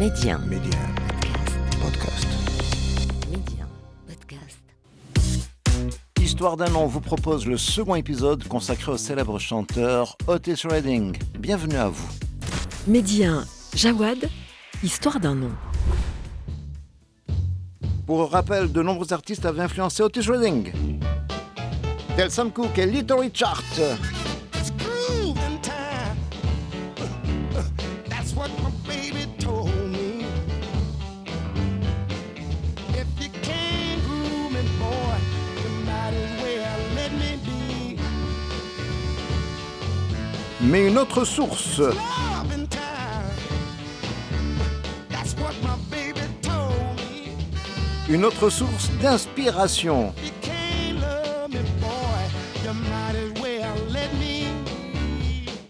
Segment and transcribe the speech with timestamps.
[0.00, 0.38] Média.
[0.38, 0.78] Média.
[1.78, 2.26] Podcast.
[3.30, 3.66] Média.
[4.08, 4.58] Podcast.
[6.18, 11.18] Histoire d'un an vous propose le second épisode consacré au célèbre chanteur Otis Redding.
[11.38, 12.08] Bienvenue à vous.
[12.86, 13.44] Média.
[13.74, 14.30] Jawad.
[14.82, 15.52] Histoire d'un nom.
[18.06, 20.72] Pour rappel, de nombreux artistes avaient influencé Otis Redding.
[22.16, 23.62] Tel Sam Cooke et Little Richard.
[40.70, 41.82] Mais une autre source,
[48.08, 50.14] une autre source d'inspiration.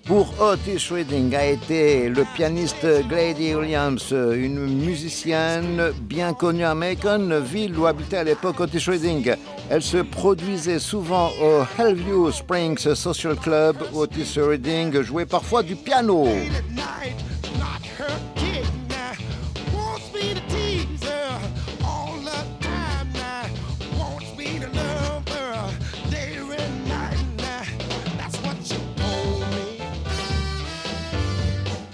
[0.04, 7.40] Pour Otis Redding a été le pianiste Glady Williams, une musicienne bien connue à Macon,
[7.40, 9.34] ville où habitait à l'époque Otis Redding.
[9.72, 16.26] Elle se produisait souvent au Hellview Springs Social Club Otis Redding jouait parfois du piano.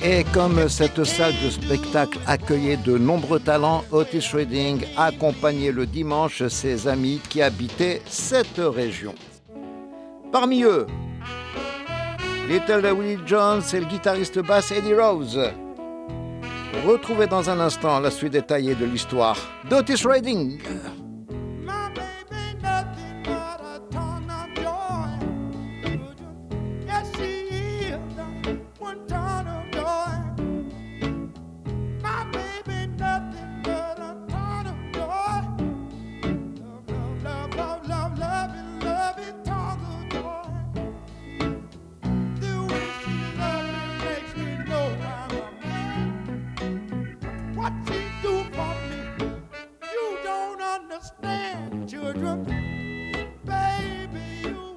[0.09, 6.47] Et comme cette salle de spectacle accueillait de nombreux talents, Otis Redding accompagnait le dimanche
[6.47, 9.17] ses amis qui habitaient cette région.
[10.31, 10.87] Parmi eux,
[12.49, 15.41] Little Willie Jones et le guitariste basse Eddie Rose.
[16.87, 19.37] Retrouvez dans un instant la suite détaillée de l'histoire
[19.69, 20.61] d'Otis Redding.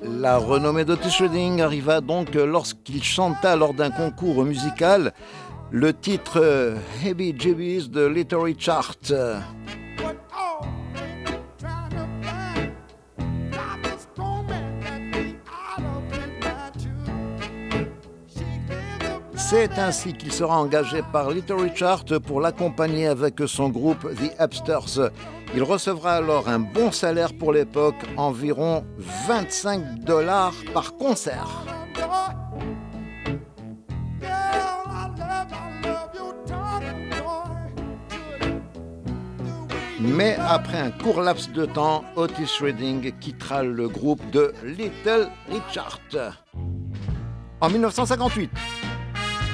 [0.03, 5.13] La renommée d'Otis Redding arriva donc lorsqu'il chanta lors d'un concours musical
[5.71, 8.97] le titre euh, Heavy Jibbies de Little Richard.
[19.49, 25.09] C'est ainsi qu'il sera engagé par Little Richard pour l'accompagner avec son groupe The Upsters.
[25.55, 28.85] Il recevra alors un bon salaire pour l'époque, environ
[29.27, 31.49] 25 dollars par concert.
[39.99, 45.99] Mais après un court laps de temps, Otis Redding quittera le groupe de Little Richard.
[47.61, 48.51] En 1958,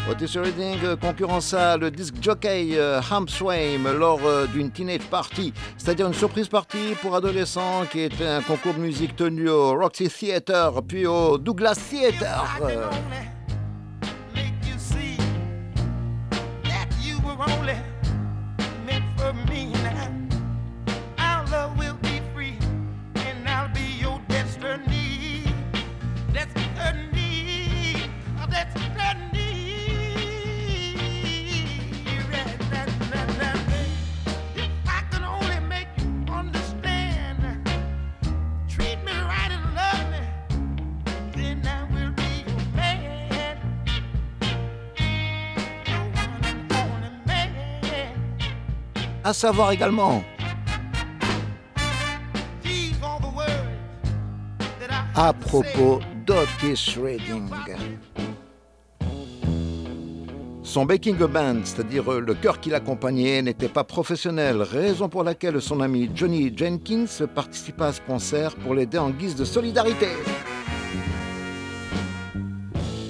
[0.09, 6.05] Otis Redding concurrença le disc jockey euh, Ham Swaim lors euh, d'une teenage party, c'est-à-dire
[6.05, 10.83] une surprise party pour adolescents qui était un concours de musique tenu au Roxy Theatre
[10.87, 12.59] puis au Douglas Theatre.
[49.25, 50.23] À savoir également,
[55.15, 57.49] à propos d'Otis Redding.
[60.61, 65.81] Son backing band, c'est-à-dire le chœur qui l'accompagnait, n'était pas professionnel, raison pour laquelle son
[65.81, 70.09] ami Johnny Jenkins participa à ce concert pour l'aider en guise de solidarité.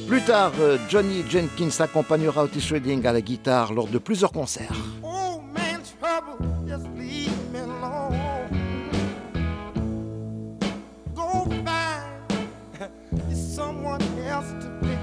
[0.08, 4.78] Plus tard, euh, Johnny Jenkins accompagnera Otis Redding à la guitare lors de plusieurs concerts.
[6.76, 8.50] Just leave me alone.
[11.16, 12.18] Go find
[13.34, 14.95] someone else to pick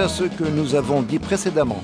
[0.00, 1.82] à ce que nous avons dit précédemment.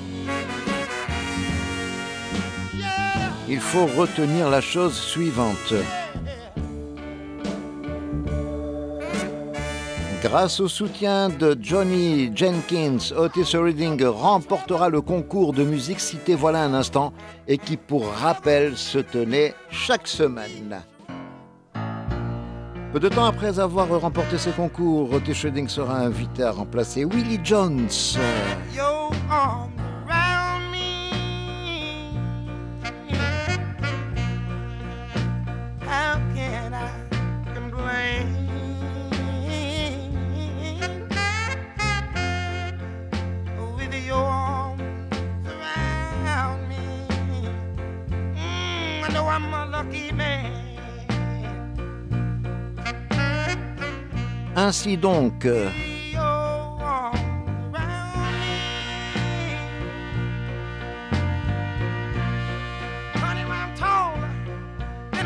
[3.49, 5.73] Il faut retenir la chose suivante.
[10.23, 16.63] Grâce au soutien de Johnny Jenkins, Otis Reading remportera le concours de musique cité voilà
[16.63, 17.13] un instant
[17.47, 20.81] et qui, pour rappel, se tenait chaque semaine.
[22.95, 27.41] Peu de temps après avoir remporté ce concours, Otis Reading sera invité à remplacer Willie
[27.43, 27.89] Jones.
[28.73, 29.74] Your arms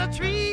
[0.01, 0.49] a tree.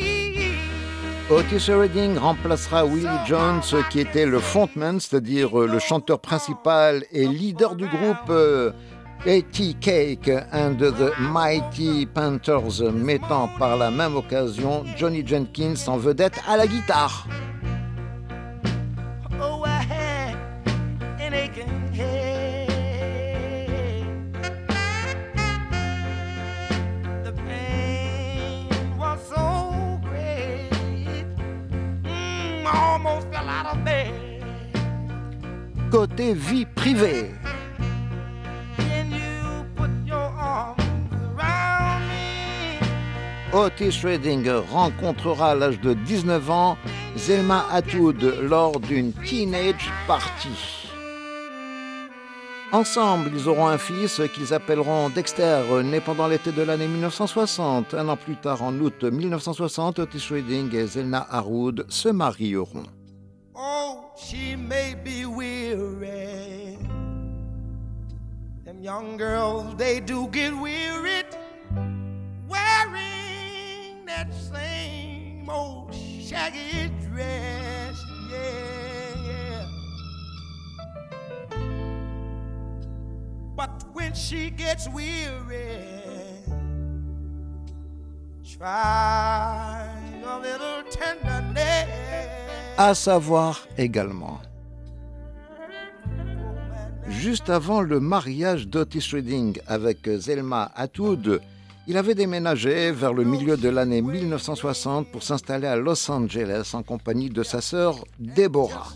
[1.28, 7.26] Otis Redding remplacera Willie Jones, qui était le frontman, c'est-à-dire euh, le chanteur principal et
[7.26, 8.70] leader du groupe euh,
[9.26, 9.74] A.T.
[9.80, 16.56] Cake and the Mighty Panthers, mettant par la même occasion Johnny Jenkins en vedette à
[16.56, 17.26] la guitare.
[35.90, 37.30] Côté vie privée?
[43.52, 46.76] Otis Redding rencontrera à l'âge de 19 ans
[47.16, 50.88] Zelma Atwood lors d'une teenage party.
[52.72, 57.94] Ensemble, ils auront un fils qu'ils appelleront Dexter, né pendant l'été de l'année 1960.
[57.94, 62.82] Un an plus tard, en août 1960, Otis Redding et Zelma Atwood se marieront.
[63.58, 66.76] Oh, she may be weary.
[68.64, 71.24] Them young girls, they do get wearied
[72.46, 77.96] wearing that same old shaggy dress.
[78.30, 79.66] Yeah, yeah.
[83.56, 85.80] But when she gets weary,
[88.44, 89.88] try
[90.26, 91.35] a little tenderness.
[92.78, 94.38] À savoir également,
[97.08, 101.40] juste avant le mariage d'Otis Redding avec Zelma Atwood,
[101.86, 106.82] il avait déménagé vers le milieu de l'année 1960 pour s'installer à Los Angeles en
[106.82, 108.88] compagnie de sa sœur Deborah.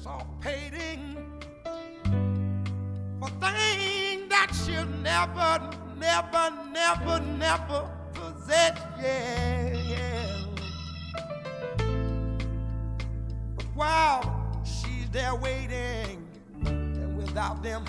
[13.80, 14.20] While
[14.62, 16.18] she's there waiting,
[16.66, 17.82] and without them,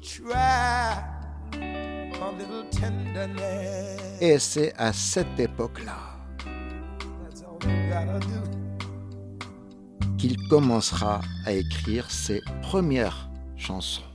[0.00, 1.02] try
[1.54, 4.00] a little tenderness.
[4.20, 5.98] Et c'est à cette époque-là
[10.18, 14.11] qu'il commencera à écrire ses premières chansons.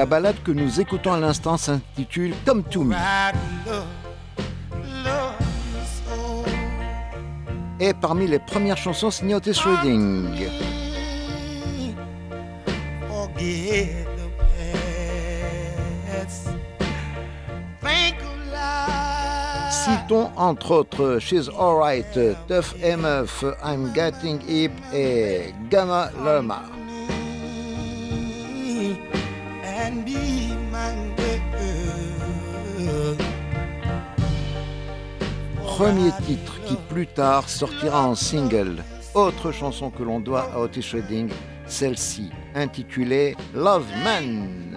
[0.00, 2.96] La balade que nous écoutons à l'instant s'intitule Come to Me.
[7.78, 10.50] Et parmi les premières chansons signées Otis life.
[19.70, 26.79] Citons entre autres She's Alright, Tough MF, I'm Getting Hip et Gamma Llama.
[35.80, 38.84] Premier titre qui plus tard sortira en single.
[39.14, 41.30] Autre chanson que l'on doit à Otis Redding,
[41.66, 44.69] celle-ci, intitulée Love Man.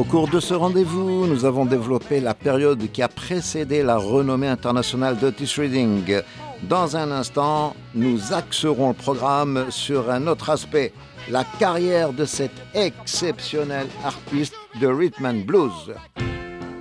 [0.00, 4.46] Au cours de ce rendez-vous, nous avons développé la période qui a précédé la renommée
[4.46, 6.22] internationale d'Otis Reading.
[6.62, 10.94] Dans un instant, nous axerons le programme sur un autre aspect,
[11.28, 15.92] la carrière de cet exceptionnel artiste de rhythm and blues.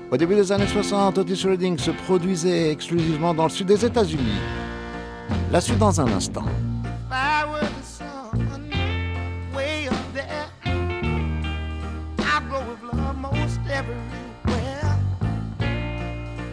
[0.09, 4.39] Au début des années 60, Otis Redding se produisait exclusivement dans le sud des États-Unis.
[5.51, 6.45] La suite dans un instant.
[13.79, 14.99] everywhere.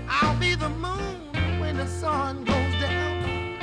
[0.08, 1.18] I'll be the moon
[1.58, 3.58] when the sun goes down.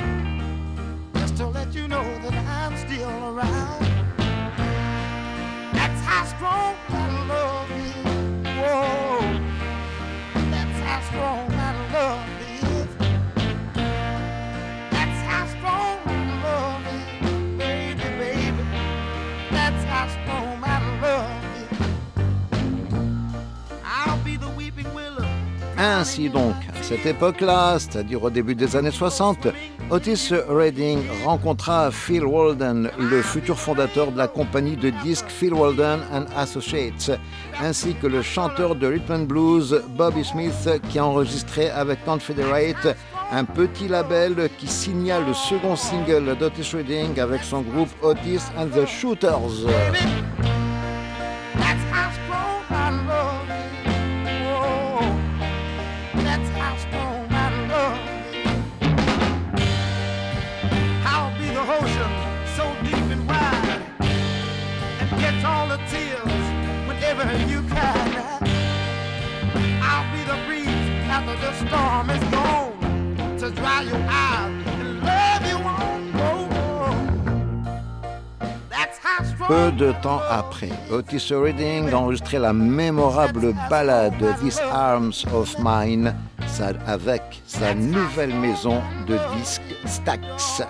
[1.14, 3.84] Just to let you know that I'm still around.
[5.72, 6.83] That's how strong.
[25.84, 29.48] Ainsi donc, à cette époque-là, c'est-à-dire au début des années 60,
[29.90, 36.00] Otis Redding rencontra Phil Walden, le futur fondateur de la compagnie de disques Phil Walden
[36.10, 37.10] and Associates,
[37.60, 42.96] ainsi que le chanteur de rhythm and blues Bobby Smith qui a enregistré avec Confederate
[43.30, 48.68] un petit label qui signa le second single d'Otis Redding avec son groupe Otis and
[48.68, 49.66] the Shooters.
[79.46, 86.14] Peu de temps après, Otis Redding enregistrait la mémorable ballade These Arms of Mine
[86.86, 90.62] avec sa nouvelle maison de disques Stax.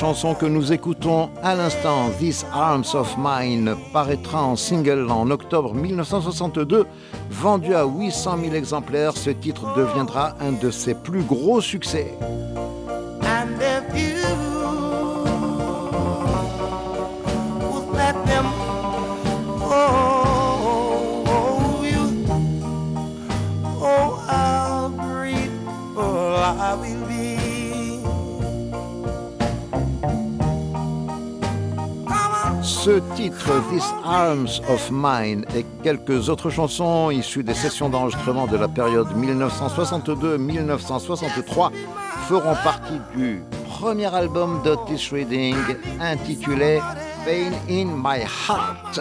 [0.00, 5.74] Chanson que nous écoutons à l'instant, These Arms of Mine, paraîtra en single en octobre
[5.74, 6.86] 1962.
[7.30, 12.14] Vendu à 800 000 exemplaires, ce titre deviendra un de ses plus gros succès.
[32.82, 38.56] Ce titre, These Arms of Mine, et quelques autres chansons issues des sessions d'enregistrement de
[38.56, 41.72] la période 1962-1963
[42.26, 45.58] feront partie du premier album d'Otis Reading
[46.00, 46.80] intitulé
[47.26, 48.98] Pain in My Heart.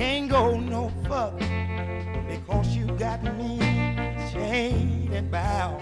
[0.00, 1.46] can't go no further
[2.26, 3.58] because you got me
[4.32, 5.78] chained and bound.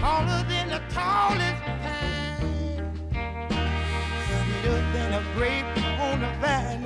[0.00, 2.90] Taller than the tallest pine,
[4.24, 6.84] sweeter than a grape on a vine.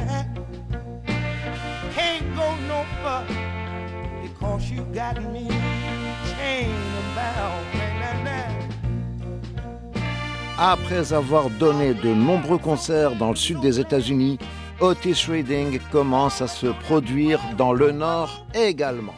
[1.93, 3.41] Can't go no further
[4.25, 5.47] because you got me
[6.35, 7.88] chained and bound.
[10.61, 14.41] Après avoir donné de nombreux concerts dans le sud des États-Unis,
[14.81, 19.15] Otis Reading commence à se produire dans le nord également.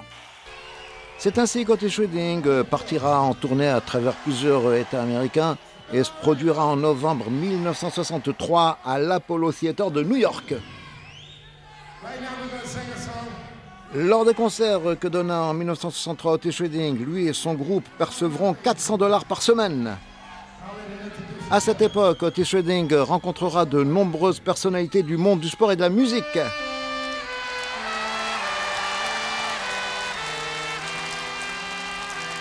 [1.17, 5.57] C'est ainsi qu'Otis Redding euh, partira en tournée à travers plusieurs États américains
[5.95, 10.53] et se produira en novembre 1963 à l'Apollo Theater de New York.
[13.95, 18.99] Lors des concerts que donna en 1963 Otis Redding, lui et son groupe percevront 400
[18.99, 19.97] dollars par semaine.
[21.53, 25.81] À cette époque, Otis Redding rencontrera de nombreuses personnalités du monde du sport et de
[25.81, 26.39] la musique.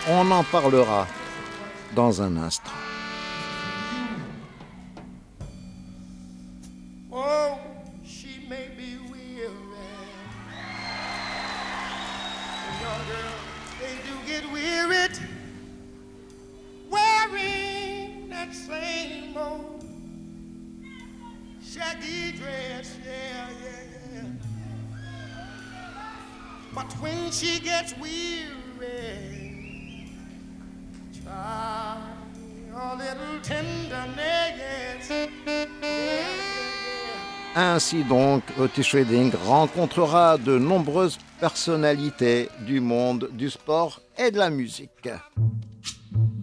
[0.08, 1.08] On en parlera
[1.96, 2.70] dans un instant.
[26.74, 28.40] But when she gets weary.
[37.56, 44.50] Ainsi donc, Otis Redding rencontrera de nombreuses personnalités du monde du sport et de la
[44.50, 45.10] musique.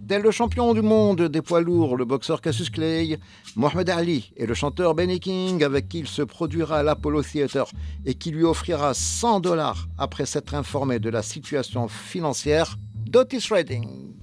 [0.07, 3.19] Tel le champion du monde des poids lourds, le boxeur Cassius Clay,
[3.57, 7.65] Mohamed Ali et le chanteur Benny King, avec qui il se produira à l'Apollo Theater
[8.05, 14.13] et qui lui offrira 100 dollars après s'être informé de la situation financière d'Otis Redding.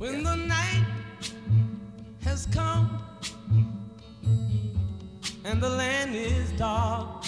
[5.47, 7.27] And the land is dark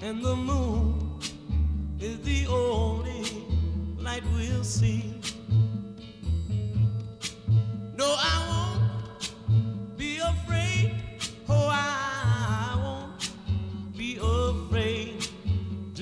[0.00, 1.18] and the moon
[2.00, 3.24] is the only
[3.98, 5.12] light we'll see.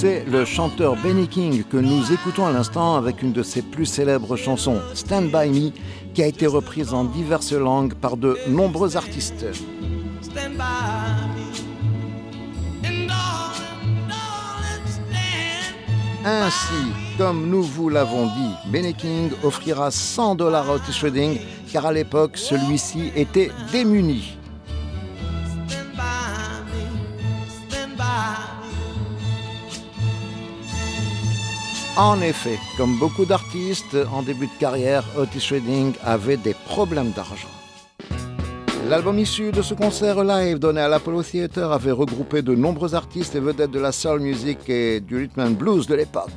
[0.00, 3.84] C'est le chanteur Benny King que nous écoutons à l'instant avec une de ses plus
[3.84, 5.72] célèbres chansons, Stand By Me,
[6.14, 9.44] qui a été reprise en diverses langues par de nombreux artistes.
[10.22, 10.62] Stand by
[11.36, 11.50] me.
[16.24, 21.38] Ainsi, comme nous vous l'avons dit, Benny King offrira 100 dollars à Otis Redding
[21.70, 24.39] car à l'époque, celui-ci était démuni.
[32.00, 37.50] En effet, comme beaucoup d'artistes en début de carrière, Otis Redding avait des problèmes d'argent.
[38.88, 43.34] L'album issu de ce concert live donné à l'Apollo Theater avait regroupé de nombreux artistes
[43.34, 46.30] et vedettes de la soul music et du rhythm and blues de l'époque.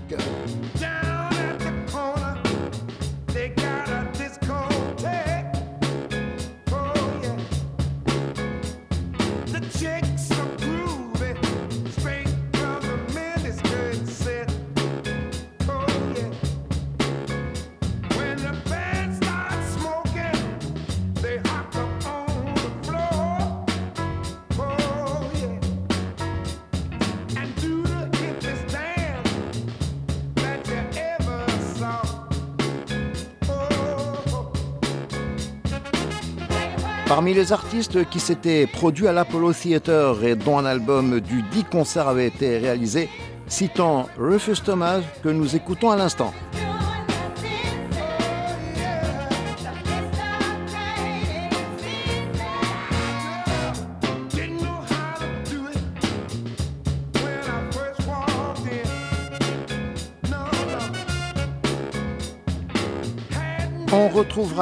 [37.16, 41.66] Parmi les artistes qui s'étaient produits à l'Apollo Theater et dont un album du 10
[41.66, 43.08] concerts avait été réalisé,
[43.46, 46.34] citons Rufus Thomas que nous écoutons à l'instant.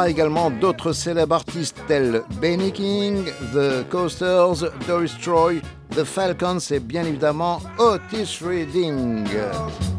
[0.08, 5.62] Également d'autres célèbres artistes tels Benny King, The Coasters, Doris Troy,
[5.96, 9.92] The Falcons et bien évidemment Otis how.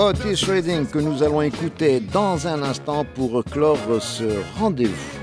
[0.00, 5.19] Otis Redding que nous allons écouter dans un instant pour clore ce rendez-vous.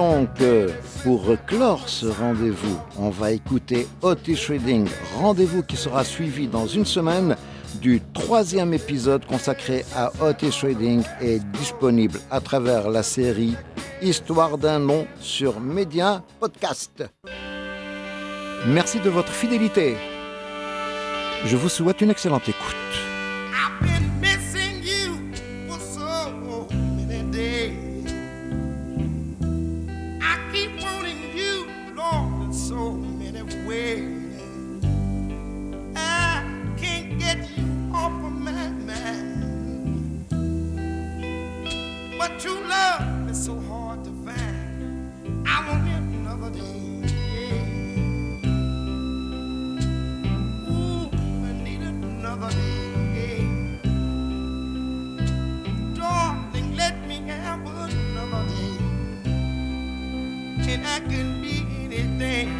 [0.00, 0.70] donc, euh,
[1.02, 6.86] pour clore ce rendez-vous, on va écouter Otis Reading, rendez-vous qui sera suivi dans une
[6.86, 7.36] semaine
[7.82, 13.54] du troisième épisode consacré à Otis Reading et disponible à travers la série
[14.00, 17.04] Histoire d'un nom sur Média Podcast.
[18.68, 19.96] Merci de votre fidélité.
[21.44, 22.99] Je vous souhaite une excellente écoute.
[60.92, 62.59] I can be anything.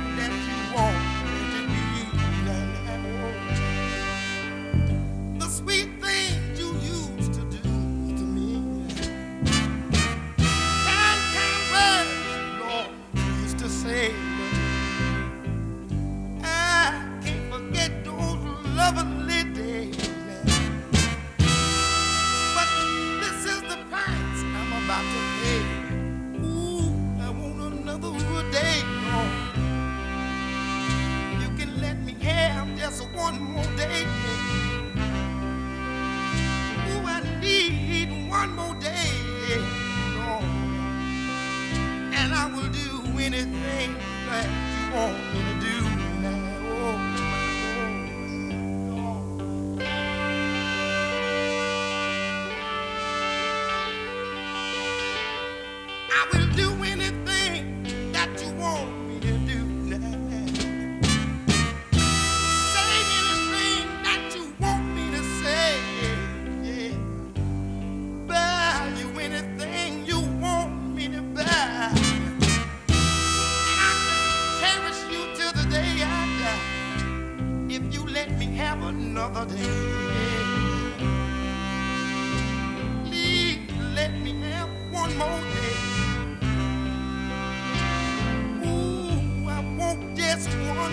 [38.40, 39.59] one more day,
[40.16, 40.44] Lord,
[42.18, 43.94] and I will do anything
[44.29, 45.50] that you want me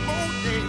[0.08, 0.67] whole day.